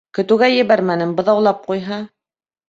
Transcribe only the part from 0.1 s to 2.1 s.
Көтөүгә ебәрмәнем, быҙаулап ҡуйһа...